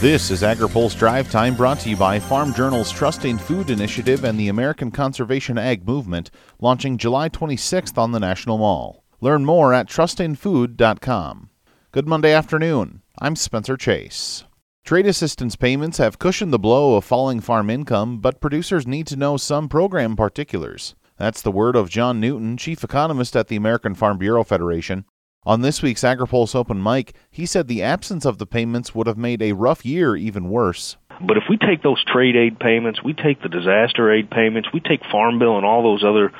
This 0.00 0.30
is 0.30 0.42
AgriPulse 0.42 0.98
Drive 0.98 1.30
Time 1.30 1.56
brought 1.56 1.80
to 1.80 1.88
you 1.88 1.96
by 1.96 2.20
Farm 2.20 2.52
Journal's 2.52 2.92
Trust 2.92 3.24
in 3.24 3.38
Food 3.38 3.70
Initiative 3.70 4.24
and 4.24 4.38
the 4.38 4.48
American 4.48 4.90
Conservation 4.90 5.56
Ag 5.56 5.86
Movement, 5.88 6.30
launching 6.60 6.98
July 6.98 7.30
26th 7.30 7.96
on 7.96 8.12
the 8.12 8.20
National 8.20 8.58
Mall. 8.58 9.02
Learn 9.22 9.46
more 9.46 9.72
at 9.72 9.88
trustinfood.com. 9.88 11.48
Good 11.92 12.06
Monday 12.06 12.30
afternoon. 12.30 13.00
I'm 13.18 13.36
Spencer 13.36 13.78
Chase. 13.78 14.44
Trade 14.84 15.06
assistance 15.06 15.56
payments 15.56 15.96
have 15.96 16.18
cushioned 16.18 16.52
the 16.52 16.58
blow 16.58 16.96
of 16.96 17.04
falling 17.04 17.40
farm 17.40 17.70
income, 17.70 18.18
but 18.18 18.42
producers 18.42 18.86
need 18.86 19.06
to 19.06 19.16
know 19.16 19.38
some 19.38 19.66
program 19.66 20.14
particulars. 20.14 20.94
That's 21.16 21.40
the 21.40 21.50
word 21.50 21.74
of 21.74 21.88
John 21.88 22.20
Newton, 22.20 22.58
chief 22.58 22.84
economist 22.84 23.34
at 23.34 23.48
the 23.48 23.56
American 23.56 23.94
Farm 23.94 24.18
Bureau 24.18 24.44
Federation. 24.44 25.06
On 25.46 25.60
this 25.60 25.80
week's 25.80 26.02
AgriPulse 26.02 26.56
Open 26.56 26.82
Mic, 26.82 27.14
he 27.30 27.46
said 27.46 27.68
the 27.68 27.80
absence 27.80 28.24
of 28.24 28.38
the 28.38 28.46
payments 28.46 28.96
would 28.96 29.06
have 29.06 29.16
made 29.16 29.40
a 29.40 29.52
rough 29.52 29.86
year 29.86 30.16
even 30.16 30.50
worse. 30.50 30.96
But 31.24 31.36
if 31.36 31.44
we 31.48 31.56
take 31.56 31.84
those 31.84 32.02
trade 32.04 32.34
aid 32.34 32.58
payments, 32.58 33.00
we 33.04 33.14
take 33.14 33.40
the 33.40 33.48
disaster 33.48 34.12
aid 34.12 34.28
payments, 34.28 34.68
we 34.74 34.80
take 34.80 35.02
Farm 35.04 35.38
Bill 35.38 35.56
and 35.56 35.64
all 35.64 35.84
those 35.84 36.02
other 36.02 36.32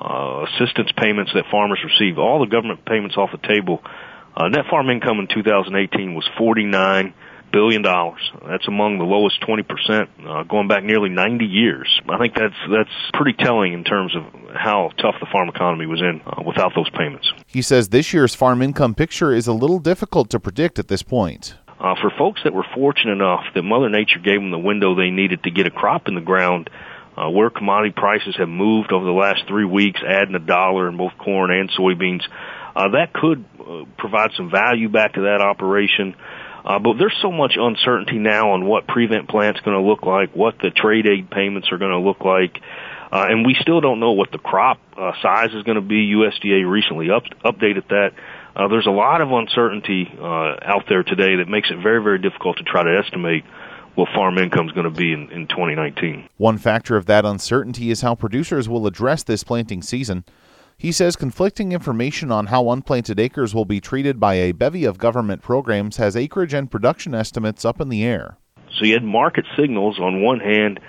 uh, 0.00 0.46
assistance 0.46 0.92
payments 0.96 1.32
that 1.34 1.46
farmers 1.50 1.80
receive, 1.82 2.16
all 2.16 2.38
the 2.38 2.46
government 2.46 2.84
payments 2.86 3.16
off 3.16 3.30
the 3.32 3.42
table, 3.44 3.82
uh, 4.36 4.46
net 4.46 4.66
farm 4.70 4.88
income 4.88 5.18
in 5.18 5.26
2018 5.26 6.14
was 6.14 6.28
49 6.38 7.12
billion 7.54 7.82
dollars. 7.82 8.20
That's 8.46 8.66
among 8.66 8.98
the 8.98 9.04
lowest 9.04 9.40
20 9.46 9.62
percent 9.62 10.10
uh, 10.26 10.42
going 10.42 10.66
back 10.66 10.82
nearly 10.82 11.08
90 11.08 11.44
years. 11.46 11.88
I 12.08 12.18
think 12.18 12.34
that's 12.34 12.58
that's 12.68 12.90
pretty 13.14 13.38
telling 13.38 13.72
in 13.72 13.84
terms 13.84 14.14
of 14.16 14.24
how 14.52 14.90
tough 14.98 15.14
the 15.20 15.26
farm 15.30 15.48
economy 15.48 15.86
was 15.86 16.02
in 16.02 16.20
uh, 16.26 16.42
without 16.44 16.72
those 16.74 16.90
payments. 16.90 17.32
He 17.46 17.62
says 17.62 17.90
this 17.90 18.12
year's 18.12 18.34
farm 18.34 18.60
income 18.60 18.94
picture 18.94 19.32
is 19.32 19.46
a 19.46 19.52
little 19.52 19.78
difficult 19.78 20.30
to 20.30 20.40
predict 20.40 20.80
at 20.80 20.88
this 20.88 21.02
point. 21.02 21.54
Uh, 21.78 21.94
for 22.00 22.10
folks 22.18 22.40
that 22.44 22.52
were 22.52 22.66
fortunate 22.74 23.12
enough 23.12 23.44
that 23.54 23.62
Mother 23.62 23.88
Nature 23.88 24.18
gave 24.18 24.40
them 24.40 24.50
the 24.50 24.58
window 24.58 24.94
they 24.94 25.10
needed 25.10 25.42
to 25.44 25.50
get 25.50 25.66
a 25.66 25.70
crop 25.70 26.08
in 26.08 26.14
the 26.14 26.20
ground, 26.20 26.70
uh, 27.16 27.30
where 27.30 27.50
commodity 27.50 27.92
prices 27.96 28.34
have 28.38 28.48
moved 28.48 28.92
over 28.92 29.04
the 29.04 29.12
last 29.12 29.42
three 29.46 29.66
weeks, 29.66 30.00
adding 30.06 30.34
a 30.34 30.40
dollar 30.40 30.88
in 30.88 30.96
both 30.96 31.12
corn 31.18 31.50
and 31.50 31.70
soybeans, 31.70 32.22
uh, 32.74 32.88
that 32.90 33.12
could 33.12 33.44
uh, 33.60 33.84
provide 33.98 34.30
some 34.36 34.50
value 34.50 34.88
back 34.88 35.14
to 35.14 35.22
that 35.22 35.40
operation. 35.40 36.14
Uh, 36.64 36.78
but 36.78 36.94
there's 36.98 37.16
so 37.20 37.30
much 37.30 37.56
uncertainty 37.56 38.18
now 38.18 38.52
on 38.52 38.64
what 38.64 38.86
prevent 38.86 39.28
plant's 39.28 39.60
going 39.60 39.76
to 39.76 39.86
look 39.86 40.02
like, 40.02 40.34
what 40.34 40.58
the 40.62 40.70
trade 40.70 41.06
aid 41.06 41.30
payments 41.30 41.68
are 41.70 41.78
going 41.78 41.90
to 41.90 41.98
look 41.98 42.24
like, 42.24 42.58
uh, 43.12 43.26
and 43.28 43.46
we 43.46 43.54
still 43.60 43.80
don't 43.80 44.00
know 44.00 44.12
what 44.12 44.32
the 44.32 44.38
crop 44.38 44.78
uh, 44.96 45.12
size 45.22 45.52
is 45.52 45.62
going 45.62 45.76
to 45.76 45.82
be. 45.82 46.12
USDA 46.14 46.68
recently 46.68 47.10
up, 47.10 47.24
updated 47.44 47.88
that. 47.88 48.12
Uh, 48.56 48.68
there's 48.68 48.86
a 48.86 48.90
lot 48.90 49.20
of 49.20 49.30
uncertainty 49.30 50.12
uh, 50.18 50.56
out 50.62 50.84
there 50.88 51.02
today 51.02 51.36
that 51.36 51.48
makes 51.48 51.70
it 51.70 51.76
very, 51.82 52.02
very 52.02 52.18
difficult 52.18 52.56
to 52.58 52.64
try 52.64 52.82
to 52.82 53.02
estimate 53.04 53.44
what 53.94 54.08
farm 54.14 54.38
income 54.38 54.66
is 54.66 54.72
going 54.72 54.84
to 54.84 54.90
be 54.90 55.12
in, 55.12 55.30
in 55.30 55.46
2019. 55.46 56.28
One 56.38 56.58
factor 56.58 56.96
of 56.96 57.06
that 57.06 57.24
uncertainty 57.24 57.90
is 57.90 58.00
how 58.00 58.14
producers 58.14 58.68
will 58.68 58.86
address 58.86 59.22
this 59.22 59.44
planting 59.44 59.82
season. 59.82 60.24
He 60.76 60.92
says 60.92 61.16
conflicting 61.16 61.72
information 61.72 62.30
on 62.30 62.46
how 62.46 62.70
unplanted 62.70 63.18
acres 63.18 63.54
will 63.54 63.64
be 63.64 63.80
treated 63.80 64.20
by 64.20 64.34
a 64.34 64.52
bevy 64.52 64.84
of 64.84 64.98
government 64.98 65.42
programs 65.42 65.96
has 65.96 66.16
acreage 66.16 66.52
and 66.52 66.70
production 66.70 67.14
estimates 67.14 67.64
up 67.64 67.80
in 67.80 67.88
the 67.88 68.04
air. 68.04 68.36
So 68.78 68.84
you 68.84 68.94
had 68.94 69.04
market 69.04 69.46
signals 69.56 69.98
on 70.00 70.22
one 70.22 70.40
hand 70.40 70.80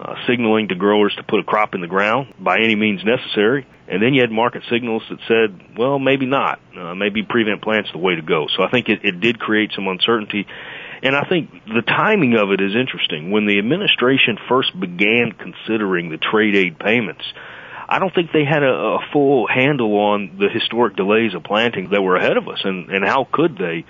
uh, 0.00 0.14
signaling 0.26 0.68
to 0.68 0.74
growers 0.74 1.14
to 1.16 1.22
put 1.22 1.40
a 1.40 1.42
crop 1.42 1.74
in 1.74 1.80
the 1.80 1.86
ground 1.86 2.34
by 2.38 2.58
any 2.58 2.74
means 2.74 3.04
necessary, 3.04 3.66
and 3.88 4.02
then 4.02 4.14
you 4.14 4.20
had 4.20 4.30
market 4.30 4.62
signals 4.70 5.02
that 5.10 5.18
said, 5.26 5.76
well, 5.76 5.98
maybe 5.98 6.26
not. 6.26 6.60
Uh, 6.76 6.94
maybe 6.94 7.22
prevent 7.22 7.62
plant's 7.62 7.90
the 7.92 7.98
way 7.98 8.14
to 8.14 8.22
go. 8.22 8.46
So 8.56 8.62
I 8.62 8.70
think 8.70 8.88
it, 8.88 9.00
it 9.02 9.20
did 9.20 9.38
create 9.38 9.72
some 9.74 9.88
uncertainty. 9.88 10.46
And 11.02 11.14
I 11.16 11.26
think 11.28 11.50
the 11.66 11.82
timing 11.82 12.34
of 12.34 12.50
it 12.50 12.60
is 12.60 12.74
interesting. 12.74 13.30
When 13.30 13.46
the 13.46 13.58
administration 13.58 14.38
first 14.48 14.78
began 14.78 15.32
considering 15.32 16.10
the 16.10 16.18
trade 16.18 16.56
aid 16.56 16.78
payments, 16.78 17.24
I 17.88 17.98
don't 17.98 18.14
think 18.14 18.32
they 18.32 18.44
had 18.44 18.62
a, 18.62 18.72
a 18.72 18.98
full 19.12 19.46
handle 19.46 19.96
on 19.96 20.36
the 20.38 20.48
historic 20.48 20.96
delays 20.96 21.34
of 21.34 21.42
planting 21.44 21.90
that 21.90 22.02
were 22.02 22.16
ahead 22.16 22.36
of 22.36 22.48
us, 22.48 22.60
and 22.64 22.90
and 22.90 23.04
how 23.04 23.26
could 23.30 23.56
they? 23.58 23.84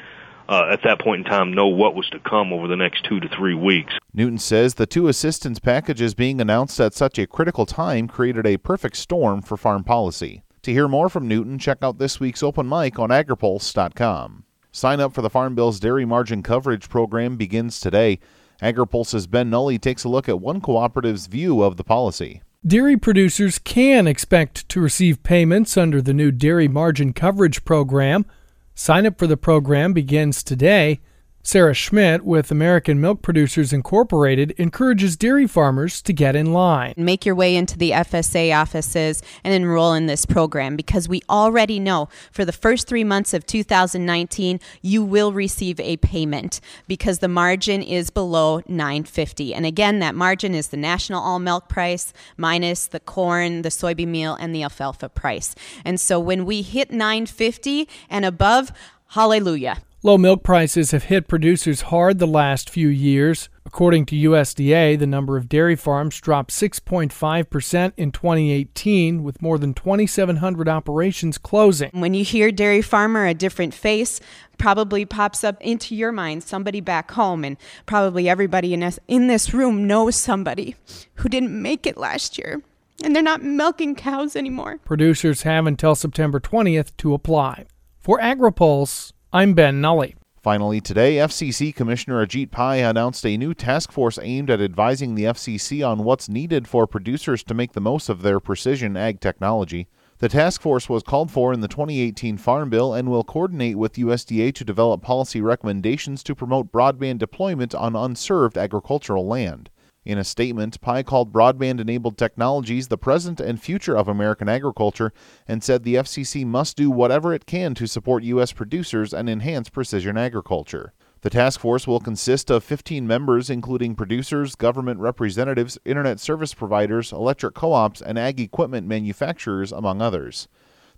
Uh, 0.50 0.71
at 0.73 0.81
that 0.83 0.99
point 0.99 1.27
in 1.27 1.31
time, 1.31 1.53
know 1.53 1.67
what 1.69 1.95
was 1.95 2.09
to 2.09 2.19
come 2.21 2.55
over 2.55 2.67
the 2.67 2.75
next 2.75 3.05
two 3.05 3.21
to 3.21 3.28
three 3.28 3.53
weeks. 3.53 3.93
Newton 4.15 4.39
says 4.39 4.75
the 4.75 4.87
two 4.87 5.06
assistance 5.06 5.59
packages 5.59 6.15
being 6.15 6.41
announced 6.41 6.81
at 6.81 6.95
such 6.95 7.19
a 7.19 7.27
critical 7.27 7.67
time 7.67 8.09
created 8.09 8.47
a 8.47 8.56
perfect 8.56 8.97
storm 8.97 9.43
for 9.43 9.59
farm 9.59 9.84
policy. 9.84 10.43
To 10.62 10.73
hear 10.73 10.89
more 10.89 11.11
from 11.11 11.28
Newton, 11.28 11.59
check 11.59 11.78
out 11.83 11.99
this 11.99 12.19
week's 12.19 12.43
open 12.43 12.67
mic 12.67 12.99
on 12.99 13.11
agripulse.com. 13.11 14.44
Sign 14.73 15.00
up 15.00 15.12
for 15.12 15.21
the 15.21 15.28
Farm 15.28 15.55
Bill's 15.55 15.81
Dairy 15.81 16.06
Margin 16.06 16.43
Coverage 16.43 16.89
Program 16.89 17.37
begins 17.37 17.78
today. 17.78 18.19
AgriPulse's 18.62 19.27
Ben 19.27 19.50
Nuelle 19.50 19.78
takes 19.78 20.05
a 20.05 20.09
look 20.09 20.28
at 20.28 20.41
one 20.41 20.61
cooperative's 20.61 21.27
view 21.27 21.62
of 21.62 21.77
the 21.77 21.84
policy. 21.84 22.43
Dairy 22.67 22.97
producers 22.97 23.57
can 23.61 24.09
expect 24.09 24.69
to 24.71 24.81
receive 24.81 25.23
payments 25.23 25.77
under 25.77 26.03
the 26.03 26.13
new 26.13 26.33
Dairy 26.33 26.67
Margin 26.67 27.13
Coverage 27.13 27.65
Program. 27.65 28.27
Sign 28.75 29.07
up 29.07 29.17
for 29.17 29.29
the 29.29 29.37
program 29.37 29.93
begins 29.93 30.43
today. 30.43 31.01
Sarah 31.49 31.73
Schmidt 31.73 32.27
with 32.27 32.51
American 32.51 33.01
Milk 33.01 33.23
Producers 33.23 33.73
Incorporated 33.73 34.51
encourages 34.59 35.17
dairy 35.17 35.47
farmers 35.47 36.03
to 36.03 36.13
get 36.13 36.37
in 36.37 36.53
line. 36.53 36.93
Make 36.95 37.25
your 37.25 37.35
way 37.35 37.57
into 37.57 37.79
the 37.79 37.93
FSA 37.93 38.55
offices 38.55 39.23
and 39.43 39.55
enroll 39.55 39.95
in 39.95 40.05
this 40.05 40.27
program 40.27 40.77
because 40.77 41.09
we 41.09 41.23
already 41.31 41.81
know 41.81 42.11
for 42.31 42.45
the 42.45 42.53
first 42.53 42.87
three 42.87 43.03
months 43.03 43.33
of 43.33 43.47
2019 43.47 44.61
you 44.83 45.03
will 45.03 45.33
receive 45.33 45.81
a 45.81 45.97
payment 45.97 46.61
because 46.87 47.21
the 47.21 47.29
margin 47.29 47.81
is 47.81 48.11
below 48.11 48.61
950. 48.69 49.55
And 49.55 49.65
again, 49.65 50.01
that 50.01 50.15
margin 50.15 50.55
is 50.55 50.69
the 50.69 50.77
national 50.77 51.23
all 51.23 51.39
milk 51.39 51.67
price 51.71 52.13
minus 52.37 52.87
the 52.87 53.01
corn, 53.01 53.63
the 53.63 53.71
soybean 53.71 54.09
meal, 54.09 54.35
and 54.35 54.55
the 54.55 54.65
alfalfa 54.65 55.09
price. 55.09 55.55
And 55.83 55.99
so 55.99 56.21
when 56.21 56.45
we 56.45 56.61
hit 56.61 56.91
950 56.91 57.89
and 58.11 58.27
above, 58.27 58.71
hallelujah. 59.13 59.79
Low 60.05 60.17
milk 60.17 60.45
prices 60.45 60.93
have 60.93 61.05
hit 61.05 61.27
producers 61.27 61.81
hard 61.81 62.21
the 62.21 62.27
last 62.27 62.71
few 62.71 62.87
years. 62.87 63.49
According 63.67 64.07
to 64.07 64.15
USDA, 64.15 64.97
the 64.97 65.09
number 65.09 65.37
of 65.37 65.49
dairy 65.49 65.75
farms 65.75 66.21
dropped 66.21 66.53
6.5% 66.53 67.93
in 67.97 68.13
2018, 68.13 69.25
with 69.25 69.43
more 69.43 69.59
than 69.59 69.75
2,700 69.75 70.69
operations 70.69 71.37
closing. 71.37 71.91
When 71.93 72.15
you 72.15 72.23
hear 72.23 72.53
dairy 72.53 72.81
farmer, 72.81 73.27
a 73.27 73.35
different 73.35 73.75
face 73.75 74.21
probably 74.57 75.05
pops 75.05 75.43
up 75.43 75.61
into 75.61 75.97
your 75.97 76.13
mind, 76.13 76.45
somebody 76.45 76.81
back 76.81 77.11
home, 77.11 77.43
and 77.43 77.57
probably 77.85 78.29
everybody 78.29 78.73
in 78.73 78.79
this, 78.79 79.01
in 79.09 79.27
this 79.27 79.53
room 79.53 79.89
knows 79.89 80.15
somebody 80.15 80.77
who 81.15 81.29
didn't 81.29 81.61
make 81.61 81.89
it 81.89 81.97
last 81.97 82.39
year. 82.39 82.63
And 83.03 83.17
they're 83.17 83.23
not 83.23 83.43
milking 83.43 83.97
cows 83.97 84.37
anymore. 84.37 84.79
Producers 84.85 85.43
have 85.43 85.67
until 85.67 85.97
September 85.97 86.39
20th 86.39 86.97
to 86.99 87.15
apply. 87.15 87.67
For 88.01 88.21
AgriPulse, 88.21 89.13
I'm 89.31 89.53
Ben 89.53 89.83
Nuelle. 89.83 90.12
Finally, 90.43 90.81
today, 90.81 91.16
FCC 91.16 91.75
Commissioner 91.75 92.25
Ajit 92.25 92.50
Pai 92.50 92.81
announced 92.83 93.27
a 93.27 93.37
new 93.37 93.53
task 93.53 93.93
force 93.93 94.19
aimed 94.22 94.49
at 94.49 94.62
advising 94.62 95.15
the 95.15 95.25
FCC 95.25 95.87
on 95.87 96.03
what's 96.03 96.31
needed 96.31 96.66
for 96.66 96.87
producers 96.87 97.44
to 97.44 97.53
make 97.53 97.72
the 97.72 97.81
most 97.83 98.09
of 98.09 98.22
their 98.22 98.41
precision 98.41 98.97
ag 98.97 99.21
technology. 99.21 99.87
The 100.21 100.31
task 100.31 100.62
force 100.62 100.88
was 100.88 101.03
called 101.03 101.31
for 101.31 101.53
in 101.53 101.61
the 101.61 101.69
2018 101.69 102.38
Farm 102.38 102.71
Bill 102.71 102.94
and 102.94 103.11
will 103.11 103.22
coordinate 103.22 103.77
with 103.77 103.97
USDA 103.97 104.55
to 104.55 104.65
develop 104.65 105.03
policy 105.03 105.43
recommendations 105.43 106.22
to 106.22 106.34
promote 106.34 106.72
broadband 106.72 107.19
deployment 107.19 107.75
on 107.75 107.94
unserved 107.94 108.56
agricultural 108.56 109.27
land. 109.27 109.69
In 110.09 110.17
a 110.17 110.25
statement, 110.25 110.81
Pai 110.81 111.03
called 111.03 111.35
broadband 111.35 111.81
enabled 111.81 112.17
technologies 112.17 112.89
the 112.89 112.97
present 112.97 113.41
and 113.41 113.61
future 113.61 113.95
of 113.95 114.09
American 114.09 114.49
agriculture 114.49 115.13
and 115.47 115.63
said 115.63 115.83
the 115.83 115.97
FCC 115.97 116.47
must 116.47 116.79
do 116.79 116.91
whatever 116.91 117.35
it 117.35 117.45
can 117.45 117.75
to 117.75 117.87
support 117.87 118.23
U.S. 118.23 118.55
producers 118.55 119.13
and 119.13 119.29
enhance 119.29 119.69
precision 119.69 120.17
agriculture. 120.17 120.95
The 121.21 121.29
task 121.29 121.61
force 121.61 121.87
will 121.87 122.01
consist 122.01 122.51
of 122.51 122.65
15 122.65 123.06
members, 123.06 123.50
including 123.50 123.94
producers, 123.94 124.55
government 124.55 124.99
representatives, 124.99 125.77
internet 125.85 126.21
service 126.21 126.55
providers, 126.55 127.12
electric 127.12 127.55
co 127.55 127.75
ops, 127.75 128.00
and 128.00 128.19
ag 128.19 128.41
equipment 128.41 128.87
manufacturers, 128.87 129.73
among 129.73 130.00
others. 130.00 130.49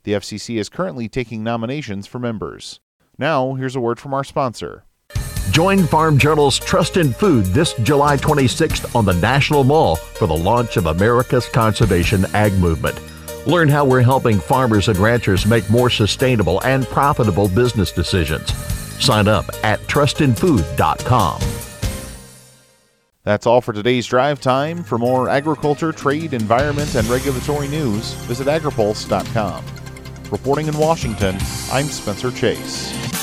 The 0.05 0.13
FCC 0.13 0.57
is 0.57 0.69
currently 0.69 1.09
taking 1.09 1.43
nominations 1.43 2.07
for 2.07 2.21
members. 2.21 2.79
Now, 3.19 3.55
here's 3.55 3.75
a 3.75 3.81
word 3.81 3.99
from 3.99 4.15
our 4.15 4.23
sponsor. 4.23 4.85
Join 5.51 5.85
Farm 5.85 6.17
Journal's 6.17 6.59
Trust 6.61 6.97
in 6.97 7.13
Food 7.13 7.45
this 7.47 7.75
July 7.83 8.17
26th 8.17 8.95
on 8.95 9.05
the 9.05 9.15
National 9.15 9.65
Mall 9.65 9.97
for 9.97 10.29
the 10.29 10.37
launch 10.37 10.77
of 10.77 10.87
America's 10.87 11.49
Conservation 11.49 12.25
Ag 12.35 12.53
Movement. 12.55 12.97
Learn 13.49 13.69
how 13.69 13.85
we're 13.85 14.01
helping 14.01 14.39
farmers 14.39 14.87
and 14.89 14.97
ranchers 14.99 15.47
make 15.47 15.69
more 15.69 15.91
sustainable 15.91 16.63
and 16.63 16.87
profitable 16.87 17.49
business 17.49 17.91
decisions. 17.91 18.55
Sign 19.03 19.27
up 19.27 19.47
at 19.65 19.81
trustinfood.com. 19.81 21.41
That's 23.25 23.47
all 23.47 23.61
for 23.61 23.73
today's 23.73 24.07
drive 24.07 24.41
time. 24.41 24.85
For 24.85 24.99
more 24.99 25.29
agriculture, 25.29 25.91
trade, 25.91 26.33
environment, 26.33 26.95
and 26.95 27.07
regulatory 27.09 27.67
news, 27.67 28.13
visit 28.13 28.47
agripulse.com. 28.47 29.65
Reporting 30.31 30.69
in 30.69 30.79
Washington, 30.79 31.37
I'm 31.73 31.87
Spencer 31.87 32.31
Chase. 32.31 33.20